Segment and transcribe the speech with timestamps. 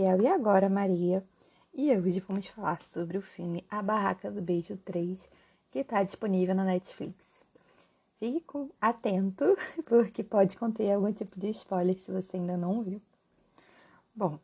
[0.00, 1.22] é o E Agora Maria
[1.74, 5.28] e hoje vamos falar sobre o filme A Barraca do Beijo 3,
[5.70, 7.44] que está disponível na Netflix.
[8.18, 9.44] Fique atento,
[9.84, 13.02] porque pode conter algum tipo de spoiler se você ainda não viu.
[14.14, 14.38] Bom,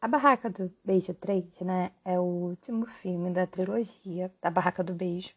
[0.00, 4.94] A Barraca do Beijo 3 né, é o último filme da trilogia da Barraca do
[4.94, 5.34] Beijo,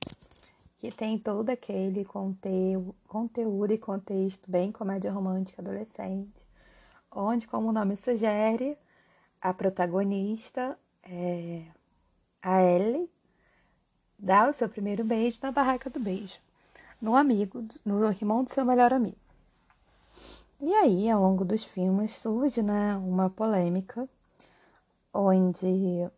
[0.78, 6.48] que tem todo aquele conteúdo e contexto bem comédia romântica adolescente
[7.12, 8.78] onde, como o nome sugere,
[9.42, 11.64] a protagonista, é,
[12.42, 13.10] a Ellie,
[14.18, 16.40] dá o seu primeiro beijo na barraca do beijo,
[17.02, 19.18] no amigo, no irmão do seu melhor amigo.
[20.62, 24.10] E aí, ao longo dos filmes, surge né, uma polêmica
[25.14, 26.10] onde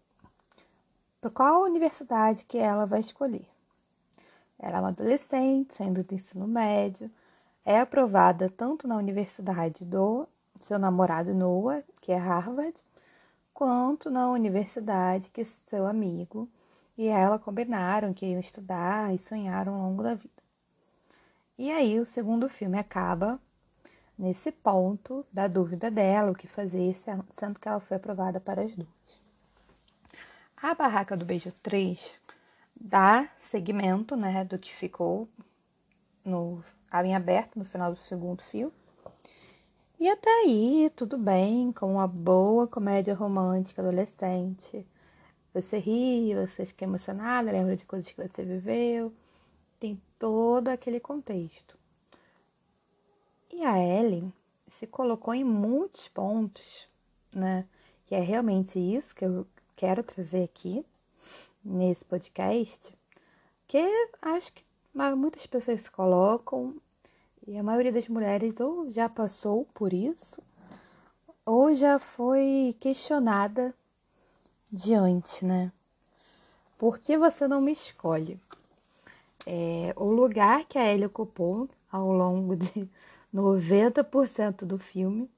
[1.33, 3.47] qual universidade que ela vai escolher.
[4.57, 7.09] Ela é uma adolescente, saindo do ensino médio,
[7.63, 10.27] é aprovada tanto na universidade do
[10.59, 12.83] seu namorado Noah, que é Harvard,
[13.61, 16.49] quanto na universidade que seu amigo
[16.97, 20.41] e ela combinaram que iam estudar e sonharam ao longo da vida.
[21.59, 23.39] E aí o segundo filme acaba
[24.17, 26.95] nesse ponto da dúvida dela, o que fazer,
[27.29, 29.21] sendo que ela foi aprovada para as duas.
[30.57, 32.13] A Barraca do Beijo 3
[32.75, 35.29] dá segmento né, do que ficou
[36.25, 36.65] no,
[37.03, 38.73] em aberto no final do segundo filme
[40.01, 44.83] e até aí, tudo bem, com uma boa comédia romântica adolescente.
[45.53, 49.13] Você ri, você fica emocionada, lembra de coisas que você viveu.
[49.79, 51.77] Tem todo aquele contexto.
[53.53, 54.33] E a Ellen
[54.67, 56.89] se colocou em muitos pontos,
[57.31, 57.67] né?
[58.03, 60.83] Que é realmente isso que eu quero trazer aqui
[61.63, 62.91] nesse podcast,
[63.67, 63.77] que
[64.19, 64.63] acho que
[65.15, 66.75] muitas pessoas se colocam
[67.47, 70.41] e a maioria das mulheres ou já passou por isso,
[71.45, 73.73] ou já foi questionada
[74.71, 75.71] diante, né?
[76.77, 78.39] Por que você não me escolhe?
[79.45, 82.89] É, o lugar que a Ellie ocupou ao longo de
[83.33, 85.29] 90% do filme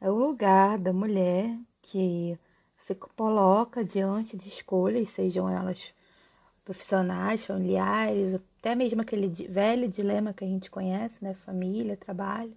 [0.00, 2.38] é o lugar da mulher que
[2.76, 5.92] se coloca diante de escolhas, sejam elas
[6.64, 11.32] profissionais, familiares, até mesmo aquele velho dilema que a gente conhece, né?
[11.32, 12.54] Família, trabalho.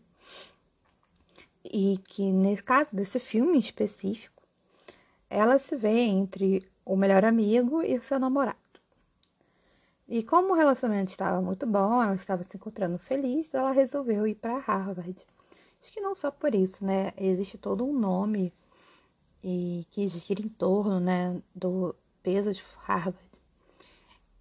[1.63, 4.43] E que, nesse caso desse filme específico,
[5.29, 8.57] ela se vê entre o melhor amigo e o seu namorado.
[10.05, 14.35] E como o relacionamento estava muito bom, ela estava se encontrando feliz, ela resolveu ir
[14.35, 15.25] para Harvard.
[15.81, 17.13] Acho que não só por isso, né?
[17.15, 18.53] Existe todo um nome
[19.41, 23.17] e que gira em torno, né, do peso de Harvard.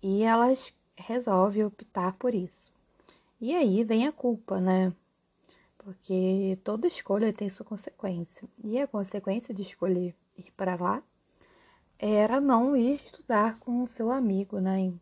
[0.02, 0.72] E elas
[1.06, 2.72] resolve optar por isso.
[3.40, 4.92] E aí vem a culpa, né?
[5.76, 8.48] Porque toda escolha tem sua consequência.
[8.62, 11.02] E a consequência de escolher ir para lá
[11.98, 14.78] era não ir estudar com o seu amigo, né?
[14.78, 15.00] Em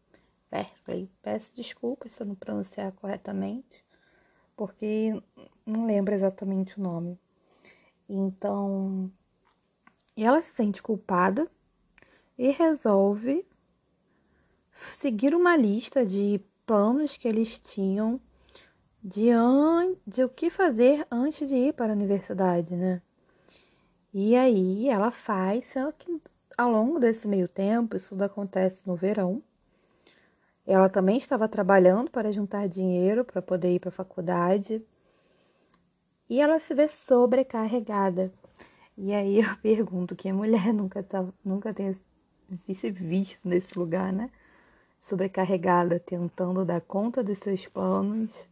[0.51, 1.11] Berkeley.
[1.23, 3.85] Peço desculpas se eu não pronunciar corretamente,
[4.57, 5.23] porque
[5.65, 7.19] não lembro exatamente o nome.
[8.09, 9.11] Então,
[10.17, 11.51] ela se sente culpada
[12.37, 13.47] e resolve
[14.93, 18.21] seguir uma lista de planos que eles tinham
[19.03, 19.95] de, an...
[20.07, 23.01] de o que fazer antes de ir para a universidade, né?
[24.13, 26.21] E aí ela faz, só que
[26.57, 29.43] ao longo desse meio tempo, isso tudo acontece no verão.
[30.67, 34.85] Ela também estava trabalhando para juntar dinheiro para poder ir para a faculdade.
[36.29, 38.33] E ela se vê sobrecarregada.
[38.97, 44.31] E aí eu pergunto que mulher nunca, tá, nunca tenha se visto nesse lugar, né?
[45.01, 48.49] Sobrecarregada, tentando dar conta dos seus planos,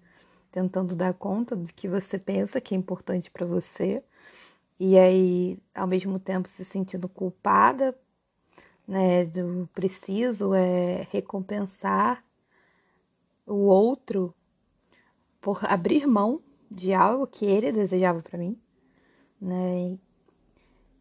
[0.51, 4.03] tentando dar conta do que você pensa que é importante para você,
[4.81, 7.97] e aí, ao mesmo tempo, se sentindo culpada,
[8.87, 12.25] né, do preciso é recompensar
[13.47, 14.35] o outro
[15.41, 18.59] por abrir mão de algo que ele desejava para mim,
[19.41, 19.81] né?
[19.81, 20.01] E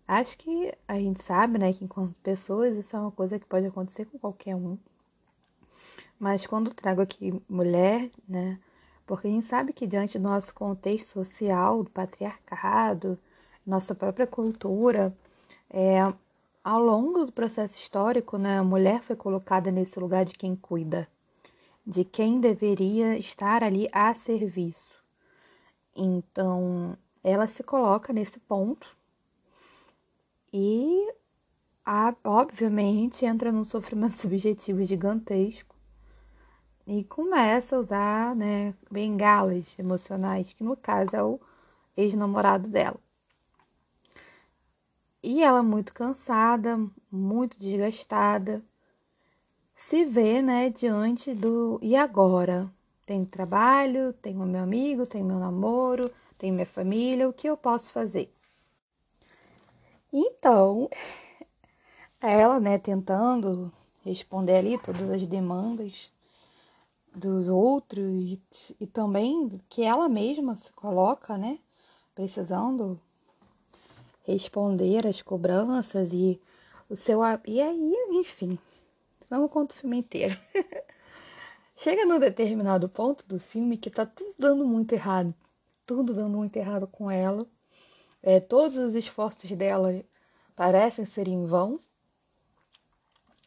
[0.08, 3.68] acho que a gente sabe, né, que enquanto pessoas isso é uma coisa que pode
[3.68, 4.78] acontecer com qualquer um.
[6.20, 8.60] Mas quando trago aqui mulher, né?
[9.06, 13.18] Porque a gente sabe que diante do nosso contexto social, do patriarcado,
[13.66, 15.16] nossa própria cultura,
[15.70, 16.02] é,
[16.64, 21.08] ao longo do processo histórico, né, a mulher foi colocada nesse lugar de quem cuida,
[21.86, 24.96] de quem deveria estar ali a serviço.
[25.96, 28.96] Então, ela se coloca nesse ponto
[30.52, 31.14] e,
[32.24, 35.77] obviamente, entra num sofrimento subjetivo gigantesco
[36.88, 41.38] e começa a usar né, bengalas emocionais, que no caso é o
[41.98, 42.98] ex-namorado dela.
[45.22, 46.80] E ela muito cansada,
[47.12, 48.64] muito desgastada,
[49.76, 52.72] se vê, né, diante do e agora?
[53.06, 57.92] Tenho trabalho, tenho meu amigo, tenho meu namoro, tenho minha família, o que eu posso
[57.92, 58.34] fazer?
[60.12, 60.90] Então,
[62.22, 63.72] ela, né, tentando
[64.06, 66.12] responder ali todas as demandas
[67.18, 68.40] dos outros
[68.80, 71.60] e, também que ela mesma se coloca, né,
[72.14, 73.00] precisando
[74.24, 76.40] responder às cobranças e
[76.90, 78.58] o seu e aí, enfim,
[79.30, 80.38] não conto o filme inteiro.
[81.76, 85.34] Chega num determinado ponto do filme que tá tudo dando muito errado,
[85.86, 87.46] tudo dando muito errado com ela.
[88.22, 90.04] É, todos os esforços dela
[90.56, 91.80] parecem ser em vão.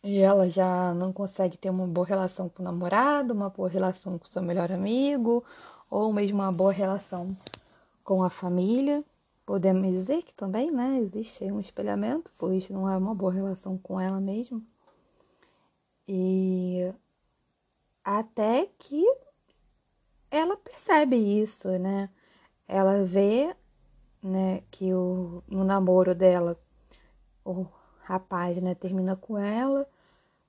[0.02, 4.18] E ela já não consegue ter uma boa relação com o namorado, uma boa relação
[4.18, 5.44] com seu melhor amigo,
[5.90, 7.28] ou mesmo uma boa relação
[8.02, 9.04] com a família.
[9.44, 14.00] Podemos dizer que também, né, existe um espelhamento, pois não é uma boa relação com
[14.00, 14.62] ela mesma.
[16.08, 16.92] E
[18.04, 19.04] até que
[20.30, 22.08] ela percebe isso, né?
[22.66, 23.54] Ela vê,
[24.22, 26.58] né, que o, no namoro dela
[27.44, 27.66] o
[28.10, 29.88] rapaz, né, termina com ela,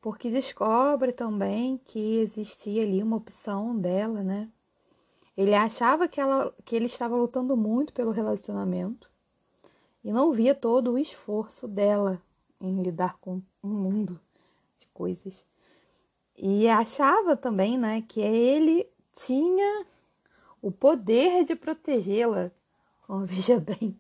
[0.01, 4.49] porque descobre também que existia ali uma opção dela, né?
[5.37, 9.11] Ele achava que, ela, que ele estava lutando muito pelo relacionamento
[10.03, 12.19] e não via todo o esforço dela
[12.59, 14.19] em lidar com um mundo
[14.75, 15.45] de coisas.
[16.35, 19.85] E achava também, né, que ele tinha
[20.59, 22.51] o poder de protegê-la.
[23.07, 23.95] Oh, veja bem,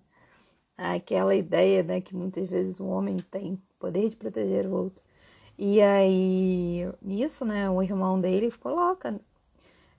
[0.81, 5.03] aquela ideia, né, que muitas vezes um homem tem, poder de proteger o outro.
[5.57, 9.19] E aí, nisso, né, o irmão dele coloca,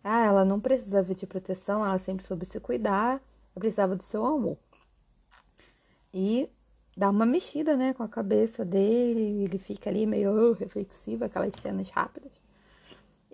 [0.03, 4.25] ah, ela não precisava de proteção, ela sempre soube se cuidar, ela precisava do seu
[4.27, 4.59] amor.
[6.13, 6.51] E
[6.97, 11.91] dá uma mexida, né, com a cabeça dele, ele fica ali meio reflexivo, aquelas cenas
[11.91, 12.33] rápidas.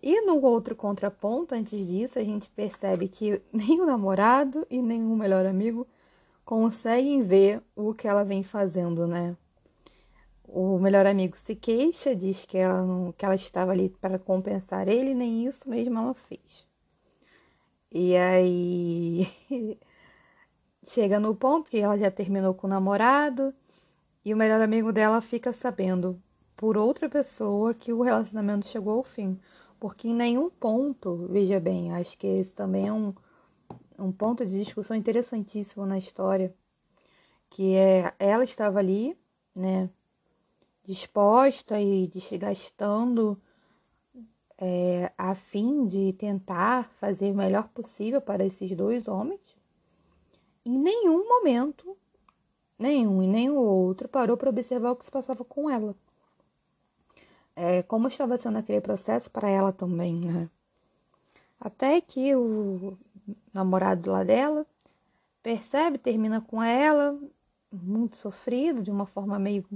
[0.03, 5.03] E no outro contraponto, antes disso, a gente percebe que nem o namorado e nem
[5.03, 5.87] o melhor amigo
[6.49, 9.37] conseguem ver o que ela vem fazendo, né?
[10.45, 14.89] O melhor amigo se queixa, diz que ela, não, que ela estava ali para compensar
[14.89, 16.67] ele, nem isso mesmo ela fez.
[17.93, 19.29] E aí
[20.83, 23.53] chega no ponto que ela já terminou com o namorado
[24.25, 26.19] e o melhor amigo dela fica sabendo
[26.57, 29.39] por outra pessoa que o relacionamento chegou ao fim.
[29.79, 33.13] Porque em nenhum ponto, veja bem, acho que esse também é um,
[33.99, 36.55] um ponto de discussão interessantíssimo na história,
[37.51, 39.19] que é ela estava ali,
[39.55, 39.91] né,
[40.85, 43.41] disposta e desgastando
[44.57, 49.57] é, a fim de tentar fazer o melhor possível para esses dois homens.
[50.65, 51.97] Em nenhum momento,
[52.79, 55.97] nenhum e nem o outro parou para observar o que se passava com ela
[57.59, 60.49] é, como estava sendo aquele processo para ela também, né?
[61.59, 62.97] Até que o
[63.53, 64.67] namorado lá dela
[65.43, 67.19] percebe, termina com ela,
[67.73, 69.67] muito sofrido, de uma forma meio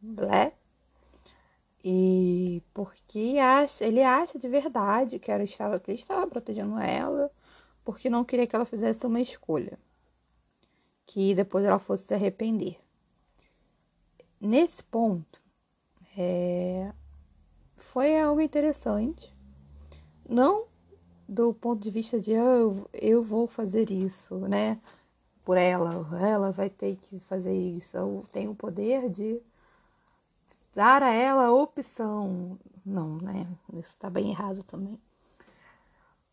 [0.00, 0.54] blé.
[1.84, 7.30] E porque acha, ele acha de verdade que, ela estava, que ele estava protegendo ela,
[7.84, 9.78] porque não queria que ela fizesse uma escolha.
[11.04, 12.80] Que depois ela fosse se arrepender.
[14.40, 15.40] Nesse ponto,
[16.16, 16.92] é,
[17.76, 19.32] foi algo interessante.
[20.28, 20.66] Não
[21.28, 24.80] do ponto de vista de oh, eu vou fazer isso, né?
[25.44, 27.96] Por ela, ela vai ter que fazer isso.
[27.96, 29.40] Eu tenho o poder de
[30.74, 32.58] dar a ela a opção.
[32.84, 33.46] Não, né?
[33.74, 35.00] Isso tá bem errado também.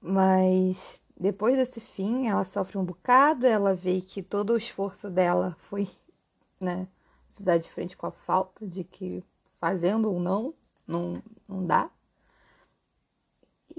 [0.01, 5.55] Mas depois desse fim, ela sofre um bocado, ela vê que todo o esforço dela
[5.59, 5.87] foi,
[6.59, 6.87] né,
[7.25, 9.23] se dar de frente com a falta de que
[9.59, 10.53] fazendo ou não,
[10.87, 11.89] não, não dá.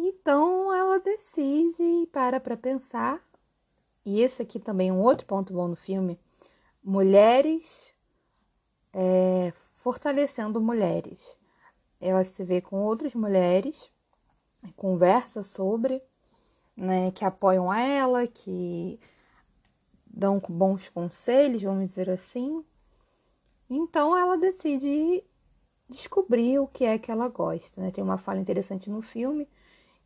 [0.07, 3.27] Então ela decide e para para pensar.
[4.05, 6.21] E esse aqui também é um outro ponto bom no filme:
[6.83, 7.95] mulheres
[8.93, 11.39] é, fortalecendo mulheres.
[11.99, 13.91] Ela se vê com outras mulheres,
[14.77, 16.03] conversa sobre,
[16.77, 19.01] né, que apoiam ela, que
[20.07, 22.63] dão bons conselhos, vamos dizer assim.
[23.71, 25.25] Então ela decide
[25.89, 27.81] descobrir o que é que ela gosta.
[27.81, 27.91] Né?
[27.91, 29.49] Tem uma fala interessante no filme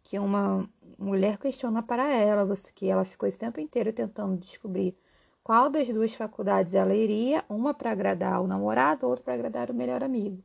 [0.09, 0.67] que uma
[0.99, 4.97] mulher questiona para ela que ela ficou esse tempo inteiro tentando descobrir
[5.45, 9.75] qual das duas faculdades ela iria, uma para agradar o namorado, outra para agradar o
[9.75, 10.43] melhor amigo.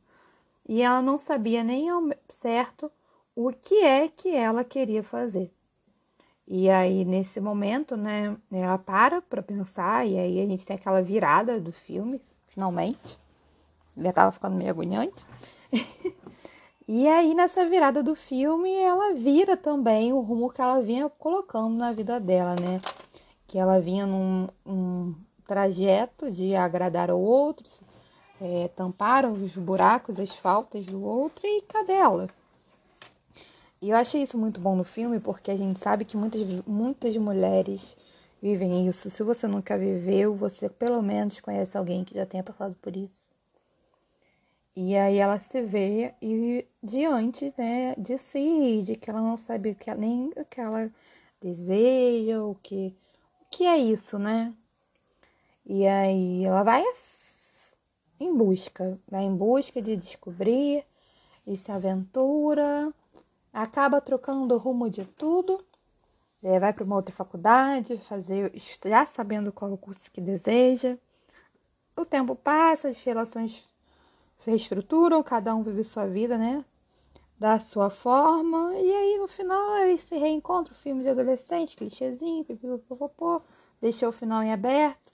[0.68, 2.92] E ela não sabia nem ao certo
[3.34, 5.50] o que é que ela queria fazer.
[6.46, 11.02] E aí, nesse momento, né, ela para pra pensar, e aí a gente tem aquela
[11.02, 13.18] virada do filme, finalmente.
[13.96, 15.24] Já tava ficando meio agoniante.
[16.86, 21.74] e aí, nessa virada do filme, ela vira também o rumo que ela vinha colocando
[21.76, 22.80] na vida dela, né?
[23.46, 25.14] Que ela vinha num um
[25.46, 27.66] trajeto de agradar ao outro,
[28.40, 32.28] é, tampar os buracos, as faltas do outro, e cadê ela?
[33.80, 37.16] E eu achei isso muito bom no filme, porque a gente sabe que muitas, muitas
[37.16, 37.96] mulheres
[38.42, 39.08] vivem isso.
[39.08, 43.33] Se você nunca viveu, você pelo menos conhece alguém que já tenha passado por isso.
[44.76, 49.70] E aí ela se vê e diante né, de si, de que ela não sabe
[49.70, 50.90] o que, nem o que ela
[51.40, 52.94] deseja, o que,
[53.40, 54.52] o que é isso, né?
[55.64, 56.84] E aí ela vai
[58.18, 60.84] em busca, vai em busca de descobrir
[61.46, 62.92] e se aventura
[63.54, 65.56] acaba trocando o rumo de tudo,
[66.42, 68.52] é, vai para uma outra faculdade, fazer,
[68.84, 70.98] já sabendo qual é o curso que deseja.
[71.96, 73.64] O tempo passa, as relações
[74.36, 76.64] se reestruturam, cada um vive sua vida, né?
[77.38, 83.42] Da sua forma, e aí no final eles se reencontram, filme de adolescente, clichêzinho, pipipopopô,
[83.80, 85.12] deixou o final em aberto.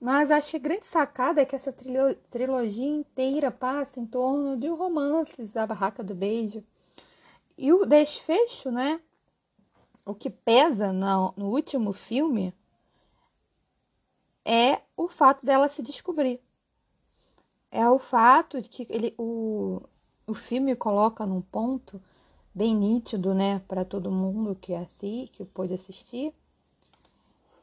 [0.00, 1.72] Mas acho que a grande sacada é que essa
[2.30, 6.64] trilogia inteira passa em torno de romances da Barraca do Beijo
[7.58, 8.98] e o desfecho, né?
[10.06, 12.54] O que pesa no, no último filme
[14.42, 16.40] é o fato dela se descobrir.
[17.70, 19.80] É o fato de que ele, o,
[20.26, 22.00] o filme coloca num ponto
[22.54, 26.34] bem nítido, né, para todo mundo que assim, que pôde assistir,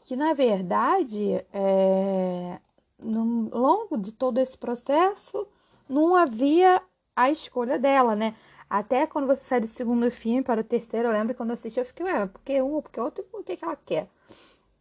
[0.04, 2.60] que na verdade, é,
[3.04, 5.46] no longo de todo esse processo,
[5.90, 6.82] não havia
[7.16, 8.36] a escolha dela, né?
[8.70, 11.80] Até quando você sai do segundo filme para o terceiro, eu lembro quando eu assisti,
[11.80, 14.08] eu fiquei, ué, por que um, por que outro, por que ela quer?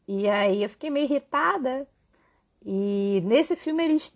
[0.07, 1.89] E aí eu fiquei meio irritada.
[2.65, 4.15] E nesse filme eles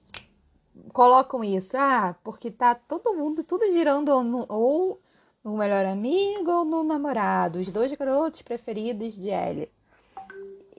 [0.92, 5.00] colocam isso, ah, porque tá todo mundo, tudo girando no, ou
[5.44, 9.70] no melhor amigo ou no namorado, os dois garotos preferidos de Ellie.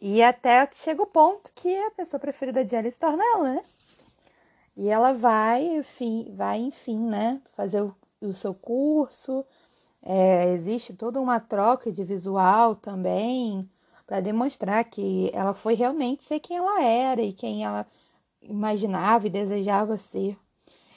[0.01, 3.43] E até que chega o ponto que a pessoa preferida de Ellie se torna ela,
[3.55, 3.63] né?
[4.75, 9.45] E ela vai, enfim, vai, enfim, né, fazer o o seu curso.
[10.03, 13.69] É, existe toda uma troca de visual também
[14.07, 17.85] para demonstrar que ela foi realmente ser quem ela era e quem ela
[18.41, 20.37] imaginava e desejava ser.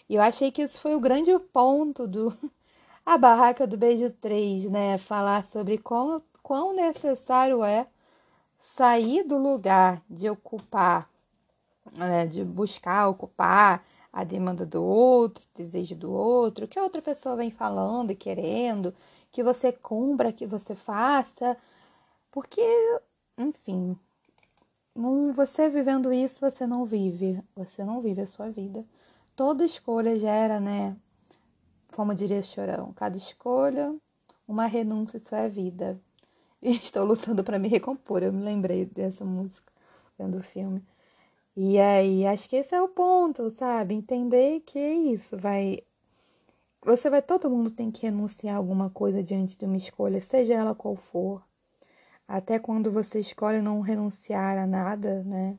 [0.09, 2.37] E eu achei que isso foi o grande ponto do
[3.05, 4.99] a barraca do beijo 3, né?
[4.99, 7.87] Falar sobre como, quão necessário é
[8.59, 11.09] sair do lugar de ocupar,
[11.93, 12.27] né?
[12.27, 17.37] de buscar ocupar a demanda do outro, o desejo do outro, que a outra pessoa
[17.37, 18.95] vem falando e querendo,
[19.31, 21.57] que você cumpra, que você faça,
[22.31, 22.63] porque,
[23.37, 23.99] enfim,
[25.33, 28.85] você vivendo isso, você não vive, você não vive a sua vida.
[29.35, 30.97] Toda escolha gera, né?
[31.95, 33.95] Como diria Chorão, cada escolha,
[34.47, 36.01] uma renúncia, isso é vida.
[36.63, 39.73] E estou lutando para me recompor, eu me lembrei dessa música
[40.19, 40.83] vendo o filme.
[41.57, 43.95] E aí, acho que esse é o ponto, sabe?
[43.95, 45.83] Entender que é isso, vai.
[46.85, 50.55] Você vai, todo mundo tem que renunciar a alguma coisa diante de uma escolha, seja
[50.55, 51.43] ela qual for.
[52.27, 55.59] Até quando você escolhe não renunciar a nada, né?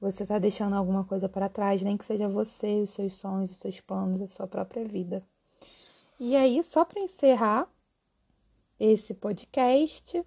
[0.00, 3.56] Você tá deixando alguma coisa para trás, nem que seja você, os seus sonhos, os
[3.58, 5.22] seus planos, a sua própria vida.
[6.18, 7.68] E aí, só para encerrar
[8.78, 10.24] esse podcast,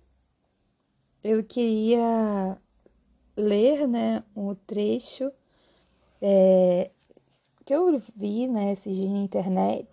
[1.24, 2.58] eu queria
[3.36, 5.32] ler né, um trecho
[6.22, 6.90] é,
[7.64, 9.88] que eu vi né, esses dias na internet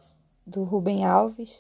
[0.47, 1.54] do Rubem Alves.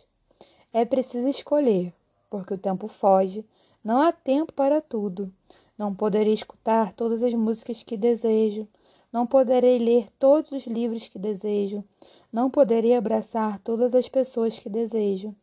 [0.72, 1.92] É preciso escolher,
[2.30, 3.44] porque o tempo foge,
[3.84, 5.30] não há tempo para tudo.
[5.76, 8.66] Não poderei escutar todas as músicas que desejo,
[9.12, 11.84] não poderei ler todos os livros que desejo,
[12.32, 15.34] não poderei abraçar todas as pessoas que desejo.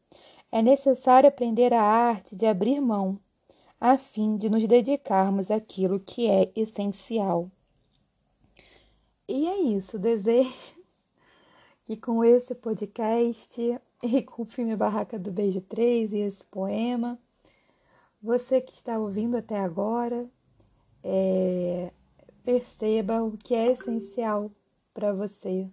[0.52, 3.20] É necessário aprender a arte de abrir mão
[3.80, 7.50] a fim de nos dedicarmos àquilo que é essencial.
[9.28, 10.82] E é isso, desejo
[11.84, 13.60] que com esse podcast
[14.04, 17.20] e com o filme Barraca do Beijo 3 e esse poema,
[18.22, 20.30] você que está ouvindo até agora,
[21.04, 21.92] é,
[22.44, 24.52] perceba o que é essencial
[24.94, 25.70] para você.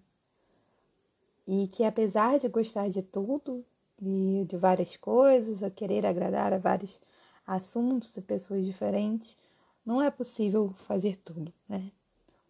[1.47, 3.65] E que apesar de gostar de tudo
[4.01, 7.01] e de várias coisas, a querer agradar a vários
[7.47, 9.37] assuntos e pessoas diferentes,
[9.85, 11.91] não é possível fazer tudo, né?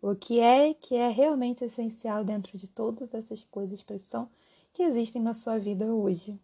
[0.02, 4.28] O que é que é realmente essencial dentro de todas essas coisas pressão
[4.73, 6.38] que existem na sua vida hoje.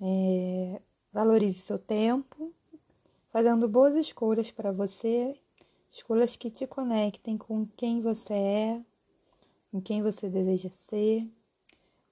[0.00, 0.80] É,
[1.14, 2.52] valorize seu tempo
[3.30, 5.36] fazendo boas escolhas para você,
[5.90, 8.80] escolhas que te conectem com quem você é,
[9.70, 11.28] com quem você deseja ser,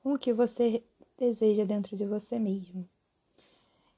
[0.02, 0.84] com o que você
[1.18, 2.88] deseja dentro de você mesmo.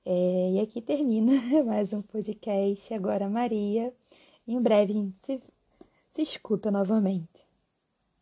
[0.07, 1.33] É, e aqui termina
[1.65, 2.93] mais um podcast.
[2.93, 3.93] Agora, Maria.
[4.47, 5.41] Em breve a gente se,
[6.09, 7.44] se escuta novamente.